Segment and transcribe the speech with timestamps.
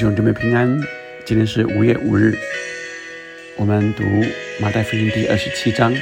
[0.00, 0.80] 兄姊妹平安，
[1.26, 2.34] 今天是五月五日，
[3.54, 4.02] 我们读
[4.58, 5.94] 马太福音第二十七章。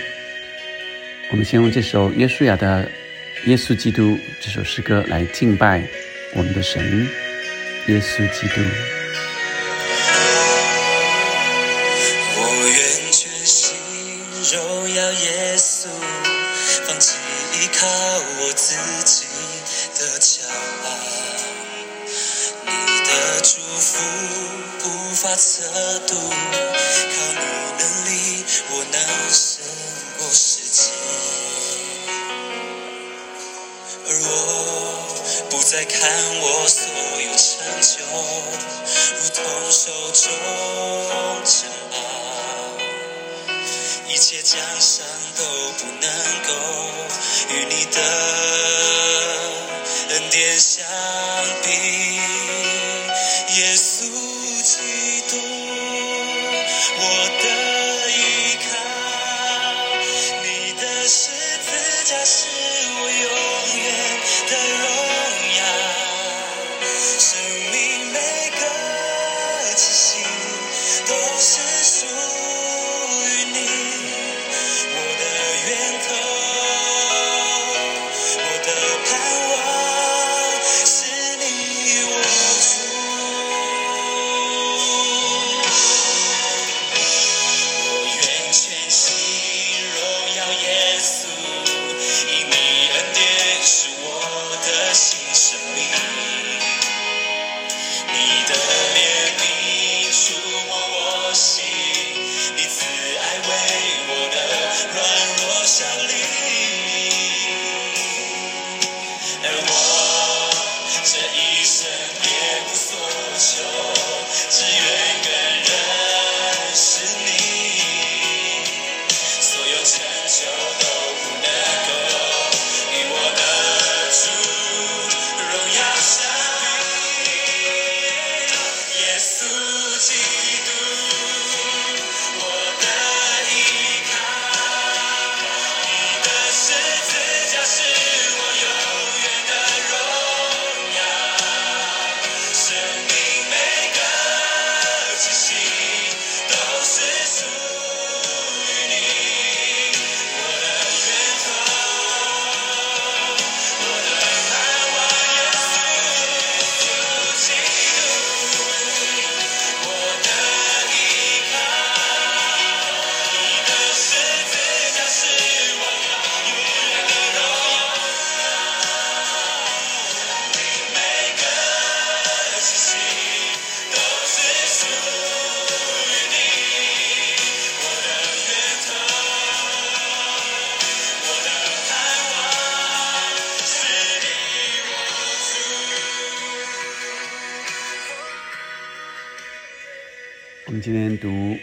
[1.33, 2.89] 我们先用这首约书亚的
[3.51, 4.03] 《耶稣基督》
[4.41, 5.83] 这首诗歌来敬拜
[6.33, 6.81] 我们的神——
[7.91, 8.61] 耶稣基督。
[12.37, 13.75] 我愿全心
[14.55, 15.89] 荣耀耶稣，
[16.87, 17.17] 放弃
[17.55, 19.27] 依靠我自己
[25.39, 25.63] 测
[26.09, 26.35] 度，靠
[27.33, 27.47] 你
[27.79, 28.99] 能力，我能
[29.31, 29.63] 胜
[30.19, 30.91] 过世界。
[34.05, 34.27] 而我
[35.49, 36.83] 不再看我所
[37.23, 37.47] 有成
[37.81, 37.95] 就，
[39.15, 40.27] 如同手中
[41.45, 41.95] 珍宝，
[44.09, 45.45] 一切奖赏都
[45.79, 46.11] 不能
[46.49, 46.51] 够
[47.51, 47.97] 与你的
[50.09, 50.85] 恩典相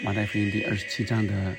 [0.03, 1.55] 马太福音第二十七章的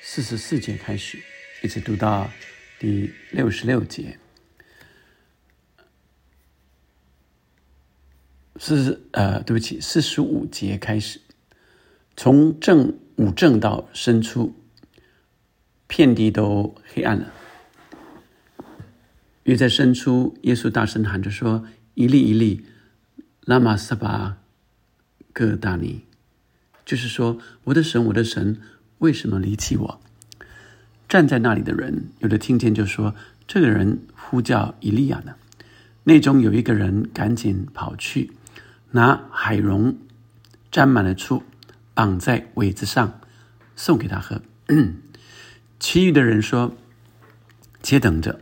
[0.00, 1.18] 四十四节开始，
[1.62, 2.30] 一直读到
[2.78, 4.18] 第六十六节。
[8.58, 11.20] 四十呃，对不起，四十五节开始，
[12.16, 14.54] 从正午正到申初，
[15.86, 17.32] 遍地都黑暗了。
[19.44, 22.64] 约在申初，耶稣大声喊着说：“一粒一粒，
[23.42, 24.38] 拉玛撒巴
[25.32, 26.04] 各大尼。”
[26.86, 28.58] 就是说，我的神，我的神，
[28.98, 30.00] 为什么离弃我？
[31.08, 33.14] 站在那里的人，有的听见就说
[33.46, 35.34] ：“这个人呼叫以利亚呢。”
[36.04, 38.32] 内中有一个人赶紧跑去，
[38.92, 39.98] 拿海蓉
[40.70, 41.42] 沾满了醋，
[41.92, 43.20] 绑在苇子上，
[43.74, 44.40] 送给他喝。
[45.80, 46.76] 其余的人说
[47.82, 48.40] ：“且等着，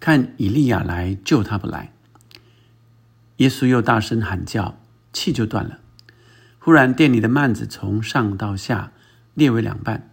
[0.00, 1.92] 看以利亚来救他不来。”
[3.38, 4.80] 耶稣又大声喊叫，
[5.12, 5.78] 气就断了。
[6.68, 8.92] 忽然，店里的幔子从上到下
[9.32, 10.10] 裂为两半，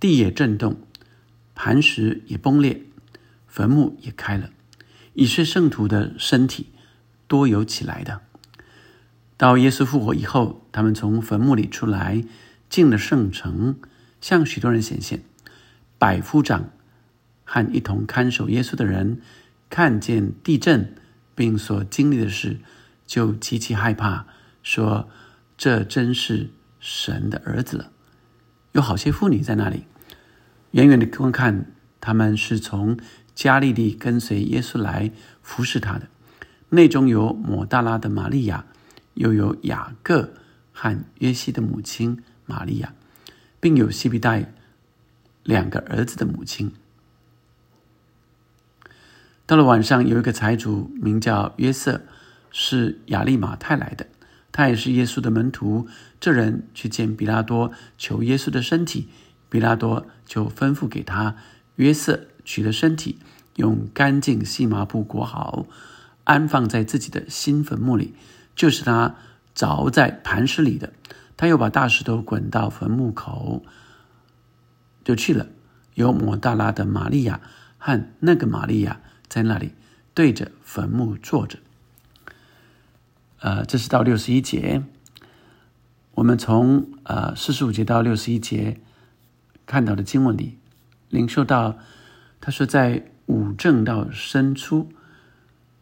[0.00, 0.80] 地也震动，
[1.54, 2.82] 磐石也崩裂，
[3.46, 4.50] 坟墓也开了，
[5.14, 6.70] 已是圣徒的身体
[7.28, 8.20] 多有起来的。
[9.36, 12.24] 到耶稣复活以后，他们从坟墓里出来，
[12.68, 13.76] 进了圣城，
[14.20, 15.22] 向许多人显现。
[15.98, 16.70] 百夫长
[17.44, 19.20] 和一同看守耶稣的人，
[19.70, 20.96] 看见地震
[21.36, 22.58] 并所经历的事，
[23.06, 24.26] 就极其害怕，
[24.64, 25.08] 说。
[25.62, 26.50] 这真是
[26.80, 27.92] 神的儿子了。
[28.72, 29.84] 有好些妇女在那里，
[30.72, 31.66] 远远的观看，
[32.00, 32.98] 他们是从
[33.32, 36.08] 加利利跟随耶稣来服侍他的。
[36.70, 38.66] 内中有抹大拉的玛利亚，
[39.14, 40.32] 又有雅各
[40.72, 42.92] 和约西的母亲玛利亚，
[43.60, 44.52] 并有西比代
[45.44, 46.72] 两个儿子的母亲。
[49.46, 52.00] 到了晚上，有一个财主名叫约瑟，
[52.50, 54.08] 是亚利马泰来的，
[54.52, 55.88] 他也是耶稣的门徒。
[56.20, 59.08] 这人去见比拉多，求耶稣的身体，
[59.48, 61.34] 比拉多就吩咐给他
[61.76, 63.18] 约瑟取了身体，
[63.56, 65.66] 用干净细麻布裹好，
[66.24, 68.14] 安放在自己的新坟墓里，
[68.54, 69.16] 就是他
[69.56, 70.92] 凿在磐石里的。
[71.36, 73.64] 他又把大石头滚到坟墓口，
[75.02, 75.48] 就去了。
[75.94, 77.40] 有抹大拉的玛利亚
[77.78, 79.00] 和那个玛利亚。
[79.28, 79.72] 在那里
[80.12, 81.58] 对着坟墓坐着，
[83.42, 84.84] 呃，这是到六十一节。
[86.14, 88.78] 我们从呃四十五节到六十一节
[89.66, 90.58] 看到的经文里，
[91.08, 91.76] 领受到
[92.40, 94.92] 他说，在午正到申初，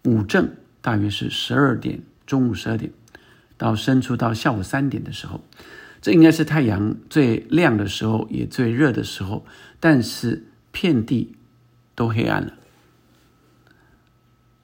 [0.05, 2.91] 午正大约是十二点，中午十二点
[3.59, 5.45] 到申初到下午三点的时候，
[6.01, 9.45] 这应该是太阳最亮的时候，也最热的时候，
[9.79, 11.37] 但是遍地
[11.95, 12.55] 都黑暗了。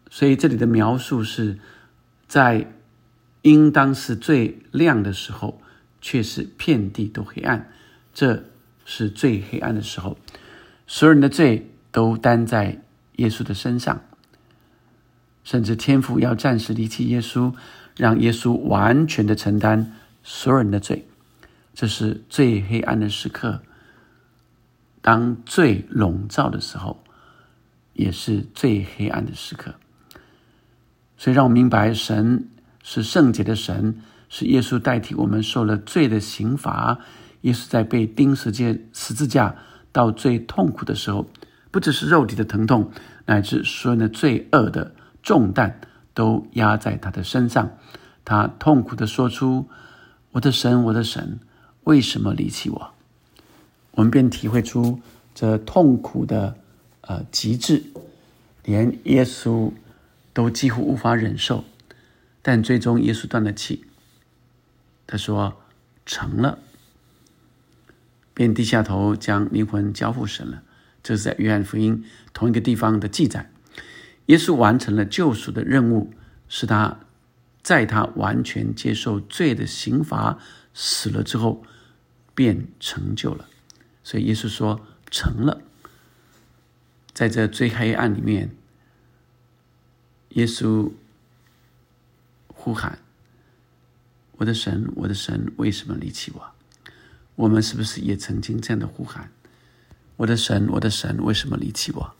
[0.08, 1.58] 所以这里的描述是，
[2.26, 2.72] 在
[3.46, 5.62] 应当是最亮的时候，
[6.00, 7.70] 却是遍地都黑暗，
[8.12, 8.42] 这
[8.84, 10.18] 是最黑暗的时候。
[10.88, 12.82] 所有人的罪都担在
[13.18, 14.02] 耶稣的身上，
[15.44, 17.54] 甚至天父要暂时离弃耶稣，
[17.96, 19.92] 让耶稣完全的承担
[20.24, 21.06] 所有人的罪。
[21.72, 23.62] 这是最黑暗的时刻。
[25.00, 27.00] 当罪笼罩的时候，
[27.92, 29.72] 也是最黑暗的时刻。
[31.16, 32.48] 所以，让我明白，神
[32.88, 37.00] 是圣洁的神，是耶稣代替我们受了罪的刑罚。
[37.40, 39.56] 耶稣在被钉十字十字架
[39.90, 41.26] 到最痛苦的时候，
[41.72, 42.92] 不只是肉体的疼痛，
[43.24, 45.80] 乃至所有的罪恶的重担
[46.14, 47.72] 都压在他的身上。
[48.24, 49.68] 他痛苦的说出
[50.30, 51.40] ：“我的神，我的神，
[51.82, 52.90] 为什么离弃我？”
[53.98, 55.00] 我们便体会出
[55.34, 56.56] 这痛苦的
[57.00, 57.82] 呃极致，
[58.62, 59.72] 连耶稣。
[60.36, 61.64] 都几乎无法忍受，
[62.48, 63.86] 但最终耶稣断了气。
[65.04, 65.60] 他说
[66.06, 66.60] ：“成了。”
[68.34, 70.62] 便低下头将灵魂交付神了。
[71.02, 73.50] 这是在约翰福音同一个地方的记载。
[74.26, 76.14] 耶稣完成了救赎的任务，
[76.48, 77.00] 是他
[77.64, 80.38] 在他完全接受罪的刑罚
[80.72, 81.64] 死了之后，
[82.32, 83.48] 便成就了。
[84.04, 85.62] 所以耶稣说：“成了。”
[87.12, 88.50] 在这最黑暗里面。
[90.28, 90.92] 耶稣
[92.66, 92.98] 呼喊
[94.38, 96.50] ：“我的神，我的神，为什么离弃我？”
[97.36, 99.30] 我们是不是也曾经这样的呼喊
[100.18, 102.12] ：“我的神，我的神，为什么离弃我？”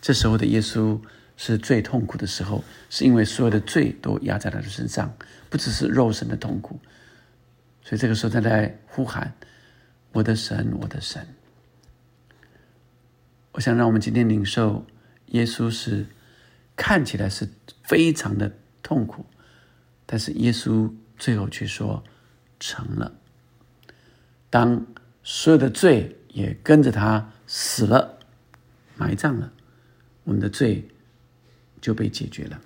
[0.00, 0.98] 这时候的耶稣
[1.36, 5.14] 是最痛苦的时候，是因为所有的罪都压在他的身上，
[5.50, 6.80] 不只是肉身的痛苦。
[7.82, 9.34] 所以这个时候他在呼喊
[10.12, 11.28] ：“我的神，我的神。”
[13.52, 14.86] 我想让我们今天领受
[15.26, 16.06] 耶稣是。
[16.76, 17.46] 看起来是
[17.84, 19.26] 非常的痛苦，
[20.12, 22.02] 但是耶稣最后却说
[22.58, 23.12] 成了。
[24.50, 24.84] 当
[25.22, 28.18] 所有的罪也跟着他死了、
[28.96, 29.52] 埋葬了，
[30.24, 30.88] 我们的罪
[31.80, 32.60] 就被解决了。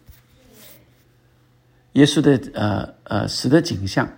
[1.92, 4.10] 耶稣的呃呃死的景象，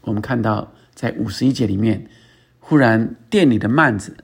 [0.00, 2.08] 我们看到在五十一节里面，
[2.60, 4.16] 忽然店里的幔子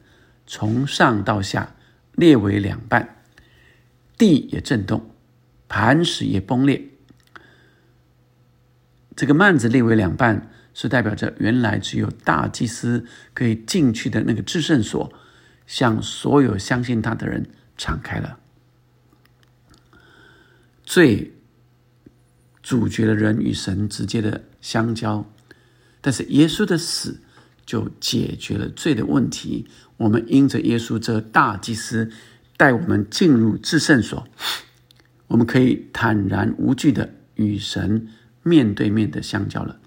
[0.47, 1.77] 从上到下
[2.13, 3.19] 裂为两半。
[4.17, 5.11] 地也震动，
[5.69, 6.83] 磐石也崩裂。
[9.21, 15.13] 这个幔子裂为两半，是代表着原来只有大祭司可以进去的那个至圣所，
[15.67, 17.45] 向所有相信他的人
[17.77, 18.39] 敞开了。
[20.83, 21.35] 罪
[22.63, 25.31] 主角的人与神直接的相交，
[26.01, 27.21] 但是耶稣的死
[27.67, 29.69] 就解决了罪的问题。
[29.99, 32.11] 我们因着耶稣这大祭司。
[32.57, 34.27] 带我们进入至圣所，
[35.29, 38.09] 我们可以坦然无惧的与神
[38.43, 39.79] 面对面的相交了。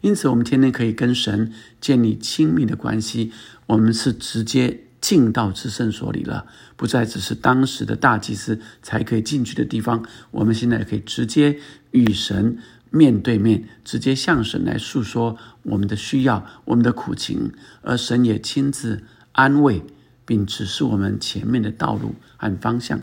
[0.00, 3.32] 因此，我们天天可以跟神建立亲密的关系。
[3.66, 10.04] 我们是直接进到至圣所里了，不再只是当时的大祭司才可以进去的地方。
[10.30, 11.58] 我们现在可以直接
[11.92, 12.58] 与神
[12.90, 17.52] 面对面，直接向神来诉说我们的需要、我们的苦情，
[17.82, 19.82] 而神也亲自安慰。
[20.24, 23.02] 并指示我们前面的道路和方向，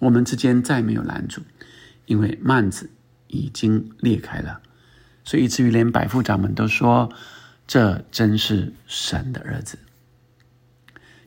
[0.00, 1.42] 我们之间再没有拦阻，
[2.06, 2.90] 因为幔子
[3.30, 4.60] 已经裂开了，
[5.24, 7.10] 所以以至于连百夫长们都说
[7.66, 9.78] ：“这真是神的儿子。”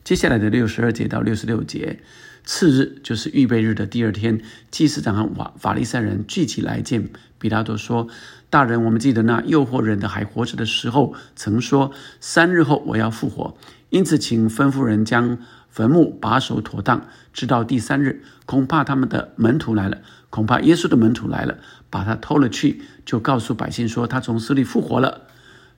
[0.04, 2.00] 接下来的六十二节到六十六节，
[2.44, 7.08] 次日就是预备日的第二天，祭司长和法法利赛人聚集来见
[7.38, 8.08] 比拉多说
[8.50, 13.56] ：“大人，我们记得那诱惑人的还活着的时候，曾说三日后我要复活。
[13.88, 15.38] 因此，请吩咐人将
[15.70, 18.22] 坟墓把守妥当，直到第三日。
[18.44, 21.58] 恐怕他们的门徒来了，恐怕耶稣的门徒来了，
[21.94, 25.28] 把他偷了去，就告诉百姓说他从死里复活了。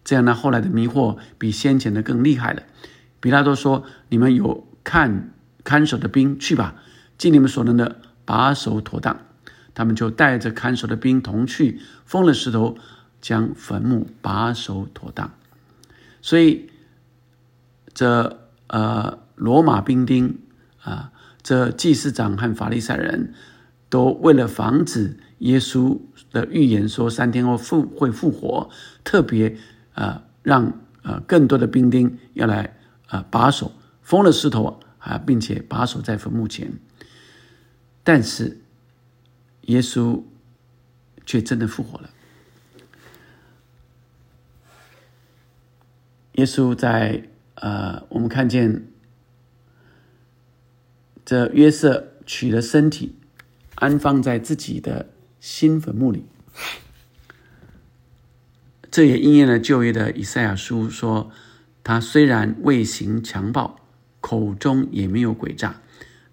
[0.03, 2.63] 这样呢，后来的迷惑比先前的更厉害了。”
[3.21, 6.77] 比拉多说：“你们有看看守的兵去吧，
[7.19, 9.19] 尽你们所能的把守妥当。”
[9.75, 12.79] 他们就带着看守的兵同去，封了石头，
[13.21, 15.31] 将坟墓把守妥当。
[16.23, 16.71] 所以，
[17.93, 20.39] 这呃罗马兵丁
[20.83, 23.35] 啊，这祭司长和法利赛人
[23.89, 26.01] 都为了防止耶稣
[26.31, 28.71] 的预言说三天后复会复活，
[29.05, 29.57] 特别
[29.95, 32.77] 啊让呃更多的兵丁要来
[33.09, 36.73] 啊把守封了石头啊，并且把守在坟墓前。
[38.03, 38.61] 但是。
[39.67, 40.23] 耶稣
[41.25, 42.09] 却真的复活了。
[46.35, 48.87] 耶稣在呃，我们看见
[51.25, 53.17] 这约瑟取了身体，
[53.77, 56.27] 安放在自己的新坟墓里。
[58.91, 61.31] 这也应验了旧约的以赛亚书说
[61.85, 63.79] ：“他虽然未行强暴，
[64.21, 65.83] 口中也没有诡诈，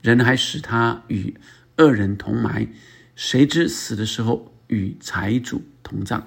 [0.01, 1.35] 人还使他与
[1.77, 2.67] 恶人同埋。”
[3.15, 6.23] 谁知死的时候与财主同葬？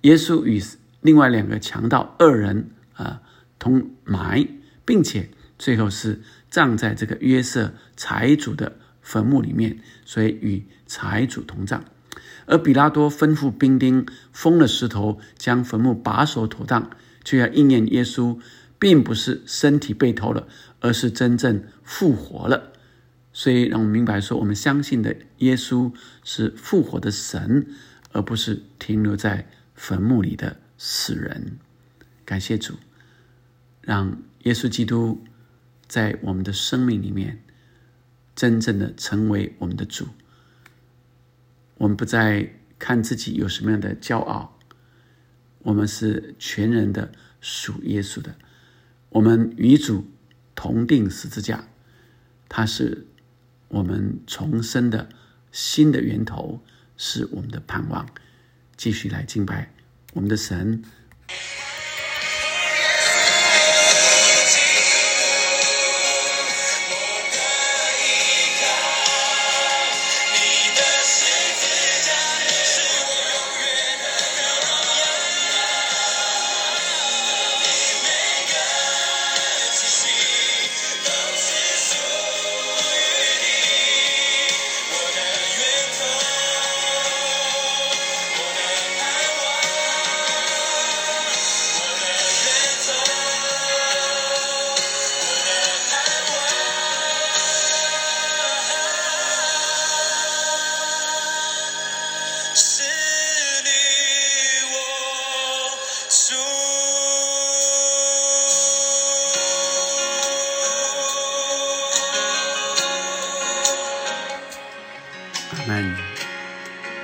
[0.00, 0.60] 耶稣与
[1.00, 3.22] 另外两个强盗二人啊
[3.58, 4.48] 同埋，
[4.84, 5.28] 并且
[5.58, 8.78] 最后是葬在这个约瑟财主的
[9.08, 11.82] 坟墓里面，所以与财主同葬。
[12.44, 16.90] 而比拉多吩咐兵丁封了石头，将坟墓把守妥当，
[17.24, 18.38] 就要应验耶稣
[18.78, 20.46] 并不是身体被偷了，
[20.80, 22.74] 而是真正复活了。
[23.32, 25.90] 所以，让我们明白说，我们相信的耶稣
[26.22, 27.66] 是复活的神，
[28.12, 31.56] 而不是停留在坟墓里的死人。
[32.26, 32.74] 感谢主，
[33.80, 35.24] 让耶稣基督
[35.86, 37.42] 在我们的生命里面
[38.38, 40.06] 真正的成为我们的主。
[41.78, 44.56] 我们不再看自己有什么样的骄傲，
[45.58, 48.36] 我们是全人的属耶稣的。
[49.08, 50.06] 我们与主
[50.54, 51.68] 同定十字架，
[52.48, 53.06] 他是。
[53.70, 55.10] 我们重生的
[55.52, 56.64] 新的源头
[56.96, 58.08] 是我们的盼望，
[58.78, 59.74] 继续来敬拜
[60.14, 60.82] 我们的神。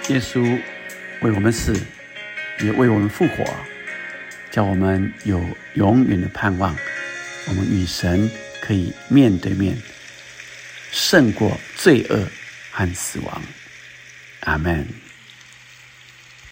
[0.08, 0.42] 耶稣
[1.20, 1.74] 为我们死，
[2.60, 3.44] 也为我们复活，
[4.50, 5.42] 叫我们有
[5.74, 6.76] 永远的盼望。
[7.46, 8.30] 我们与神
[8.60, 9.76] 可以面对面，
[10.90, 12.26] 胜过罪恶
[12.70, 13.42] 和死亡。
[14.40, 15.03] 阿门。